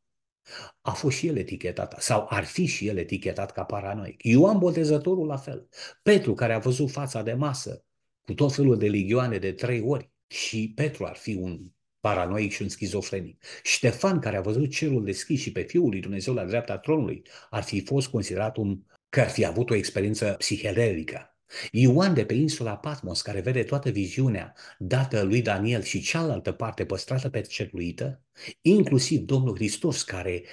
[0.81, 4.23] a fost și el etichetat, sau ar fi și el etichetat ca paranoic.
[4.23, 5.69] Ioan Botezătorul la fel.
[6.03, 7.83] Petru, care a văzut fața de masă
[8.21, 12.61] cu tot felul de ligioane de trei ori, și Petru ar fi un paranoic și
[12.61, 13.43] un schizofrenic.
[13.63, 17.63] Ștefan, care a văzut cerul deschis și pe Fiul lui Dumnezeu la dreapta tronului, ar
[17.63, 21.33] fi fost considerat un că ar fi avut o experiență psihedelică.
[21.71, 26.85] Ioan de pe insula Patmos, care vede toată viziunea dată lui Daniel și cealaltă parte
[26.85, 28.21] păstrată pe ceruită,
[28.61, 30.43] inclusiv Domnul Hristos, care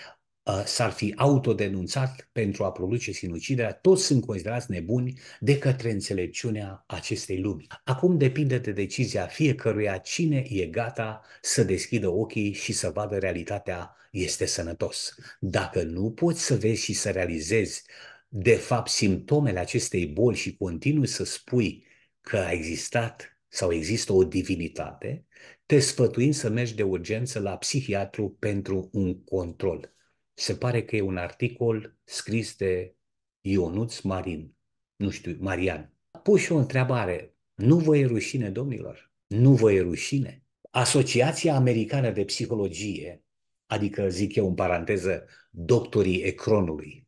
[0.43, 6.85] uh, s-ar fi autodenunțat pentru a produce sinuciderea, toți sunt considerați nebuni de către înțelepciunea
[6.87, 7.67] acestei lumi.
[7.85, 13.97] Acum depinde de decizia fiecăruia cine e gata să deschidă ochii și să vadă realitatea
[14.11, 15.15] este sănătos.
[15.41, 17.85] Dacă nu poți să vezi și să realizezi
[18.29, 21.85] de fapt simptomele acestei boli și continui să spui
[22.21, 25.27] că a existat sau există o divinitate,
[25.67, 29.95] te sfătuim să mergi de urgență la psihiatru pentru un control.
[30.35, 32.95] Se pare că e un articol scris de
[33.41, 34.55] Ionuț Marin,
[34.97, 35.93] nu știu, Marian.
[36.23, 37.35] Pus și o întrebare.
[37.55, 39.13] Nu vă e rușine, domnilor?
[39.27, 40.45] Nu vă e rușine?
[40.71, 43.25] Asociația Americană de Psihologie,
[43.67, 47.06] adică zic eu în paranteză, doctorii Ecronului,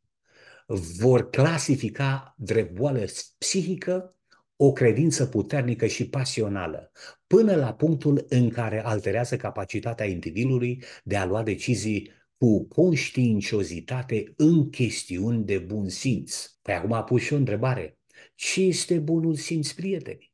[0.75, 3.05] vor clasifica drept boală
[3.39, 4.17] psihică
[4.57, 6.91] o credință puternică și pasională,
[7.27, 14.71] până la punctul în care alterează capacitatea individului de a lua decizii cu conștiinciozitate în
[14.71, 16.47] chestiuni de bun simț.
[16.63, 17.99] Păi acum a pus și o întrebare.
[18.35, 20.33] Ce este bunul simț, prieteni?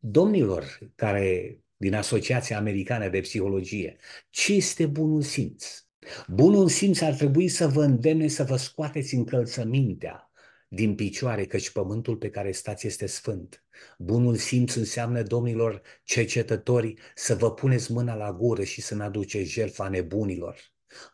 [0.00, 3.96] Domnilor care din Asociația Americană de Psihologie,
[4.30, 5.87] ce este bunul simț?
[6.26, 10.30] Bunul simț ar trebui să vă îndemne să vă scoateți încălțămintea
[10.68, 13.64] din picioare, căci pământul pe care stați este sfânt.
[13.98, 19.50] Bunul simț înseamnă, domnilor cercetători, să vă puneți mâna la gură și să ne aduceți
[19.50, 20.60] jertfa nebunilor.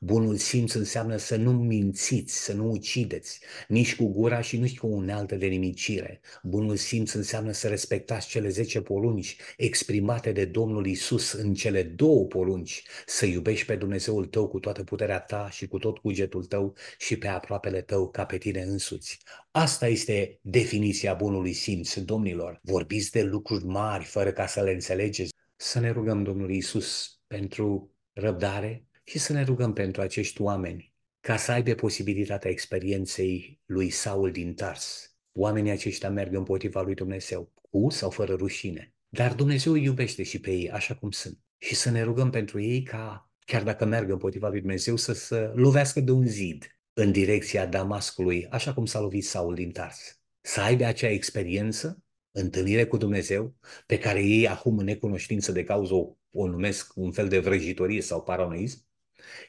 [0.01, 4.87] Bunul simț înseamnă să nu mințiți, să nu ucideți, nici cu gura și nici cu
[4.87, 6.21] unealtă de nimicire.
[6.43, 12.27] Bunul simț înseamnă să respectați cele zece porunci exprimate de Domnul Isus în cele două
[12.27, 16.77] porunci, să iubești pe Dumnezeul tău cu toată puterea ta și cu tot cugetul tău
[16.99, 19.19] și pe aproapele tău ca pe tine însuți.
[19.51, 22.61] Asta este definiția bunului simț, domnilor.
[22.63, 25.33] Vorbiți de lucruri mari fără ca să le înțelegeți.
[25.57, 31.37] Să ne rugăm Domnului Isus pentru răbdare, și să ne rugăm pentru acești oameni ca
[31.37, 35.17] să aibă posibilitatea experienței lui Saul din Tars.
[35.33, 38.95] Oamenii aceștia merg împotriva lui Dumnezeu, cu sau fără rușine.
[39.09, 41.39] Dar Dumnezeu îi iubește și pe ei așa cum sunt.
[41.59, 45.51] Și să ne rugăm pentru ei ca, chiar dacă merg împotriva lui Dumnezeu, să se
[45.55, 50.21] lovească de un zid în direcția Damascului, așa cum s-a lovit Saul din Tars.
[50.41, 53.55] Să aibă acea experiență, întâlnire cu Dumnezeu,
[53.87, 58.01] pe care ei acum în necunoștință de cauză o, o numesc un fel de vrăjitorie
[58.01, 58.87] sau paranoism,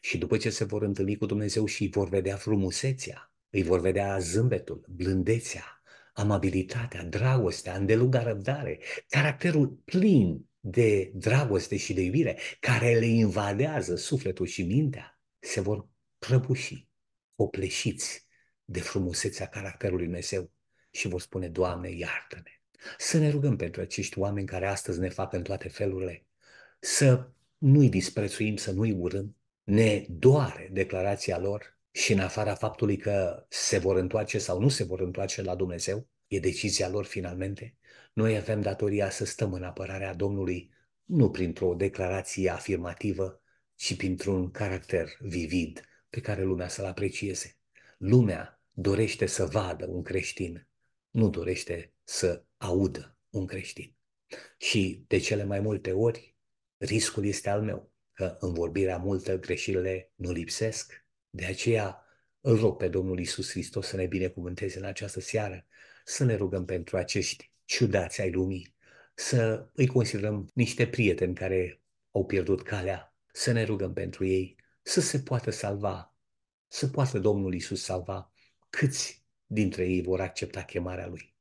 [0.02, 4.20] și după ce se vor întâlni cu Dumnezeu și vor vedea frumusețea, îi vor vedea
[4.20, 5.82] zâmbetul, blândețea,
[6.14, 14.46] amabilitatea, dragostea, îndeluga răbdare, caracterul plin de dragoste și de iubire care le invadează sufletul
[14.46, 16.88] și mintea, se vor prăbuși,
[17.36, 18.26] opleșiți
[18.64, 20.52] de frumusețea caracterului Dumnezeu
[20.92, 22.52] și vor spune, Doamne, iartă-ne.
[22.98, 26.26] Să ne rugăm pentru acești oameni care astăzi ne fac în toate felurile,
[26.80, 29.36] să nu-i disprețuim, să nu-i urâm,
[29.66, 34.84] ne doare declarația lor și în afara faptului că se vor întoarce sau nu se
[34.84, 37.78] vor întoarce la Dumnezeu, e decizia lor finalmente,
[38.14, 43.42] noi avem datoria să stăm în apărarea Domnului nu printr-o declarație afirmativă,
[43.76, 47.58] ci printr-un caracter vivid pe care lumea să-l aprecieze.
[47.98, 50.68] Lumea dorește să vadă un creștin,
[51.10, 53.96] nu dorește să audă un creștin.
[54.58, 56.36] Și de cele mai multe ori,
[56.78, 61.06] riscul este al meu că în vorbirea multă greșelile nu lipsesc.
[61.30, 62.06] De aceea
[62.42, 65.66] îl rog pe Domnul Isus Hristos să ne binecuvânteze în această seară,
[66.06, 68.76] să ne rugăm pentru acești ciudați ai lumii,
[69.16, 75.02] să îi considerăm niște prieteni care au pierdut calea, să ne rugăm pentru ei, să
[75.02, 76.16] se poată salva,
[76.68, 78.34] să poată Domnul Isus salva
[78.70, 81.36] câți dintre ei vor accepta chemarea Lui.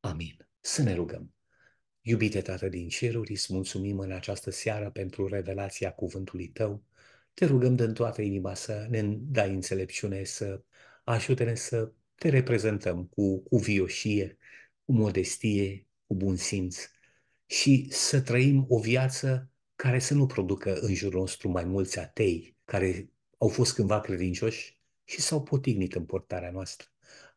[0.00, 0.48] Amin.
[0.60, 1.33] Să ne rugăm.
[2.06, 6.82] Iubite Tată din ceruri, îți mulțumim în această seară pentru revelația cuvântului Tău.
[7.34, 10.62] Te rugăm din toată inima să ne dai înțelepciune, să
[11.04, 14.38] ajute-ne să te reprezentăm cu, cu vioșie,
[14.84, 16.78] cu modestie, cu bun simț
[17.46, 22.56] și să trăim o viață care să nu producă în jurul nostru mai mulți atei
[22.64, 26.88] care au fost cândva credincioși și s-au potignit în portarea noastră.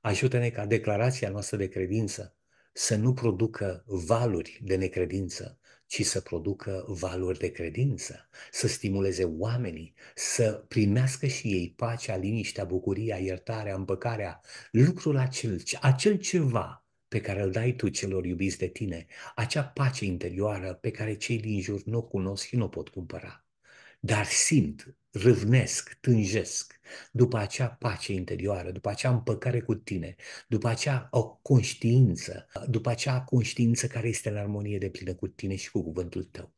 [0.01, 2.36] Ajută-ne ca declarația noastră de credință
[2.79, 9.93] să nu producă valuri de necredință, ci să producă valori de credință, să stimuleze oamenii,
[10.15, 17.41] să primească și ei pacea, liniștea, bucuria, iertarea, împăcarea, lucrul acel, acel ceva pe care
[17.41, 19.05] îl dai tu celor iubiți de tine,
[19.35, 22.89] acea pace interioară pe care cei din jur nu o cunosc și nu o pot
[22.89, 23.46] cumpăra.
[24.07, 26.79] Dar simt, râvnesc, tânjesc
[27.11, 30.15] după acea pace interioară, după acea împăcare cu tine,
[30.47, 35.55] după acea o conștiință, după acea conștiință care este în armonie de plină cu tine
[35.55, 36.53] și cu cuvântul tău.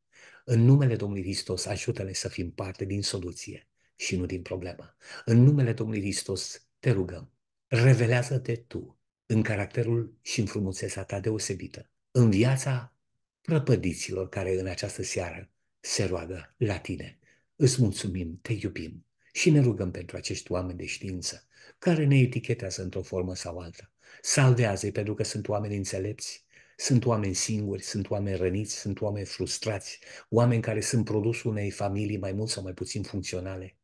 [0.45, 4.95] În numele Domnului Hristos, ajută-ne să fim parte din soluție și nu din problemă.
[5.25, 7.33] În numele Domnului Hristos, te rugăm,
[7.67, 12.95] revelează-te tu în caracterul și în frumusețea ta deosebită, în viața
[13.41, 17.18] prăpădiților care în această seară se roagă la tine.
[17.61, 21.47] Îți mulțumim, te iubim și ne rugăm pentru acești oameni de știință
[21.77, 23.91] care ne etichetează într-o formă sau alta.
[24.21, 26.45] Salvează-i pentru că sunt oameni înțelepți,
[26.75, 29.99] sunt oameni singuri, sunt oameni răniți, sunt oameni frustrați,
[30.29, 33.77] oameni care sunt produsul unei familii mai mult sau mai puțin funcționale.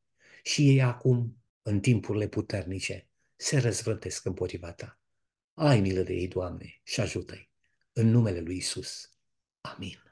[0.44, 5.00] Și ei acum, în timpurile puternice, se răzvrătesc împotriva ta.
[5.54, 7.50] Ai milă de ei, Doamne, și ajută-i.
[7.94, 9.10] În numele lui Isus.
[9.62, 10.05] Amin.